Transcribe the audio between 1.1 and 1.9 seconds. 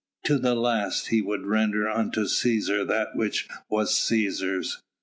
would render